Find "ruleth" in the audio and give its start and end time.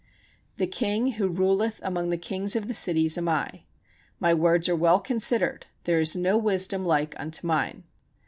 1.27-1.79